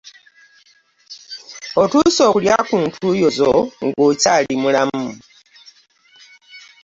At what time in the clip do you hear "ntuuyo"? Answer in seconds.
2.85-3.27